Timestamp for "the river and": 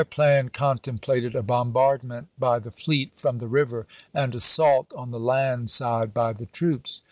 3.37-4.33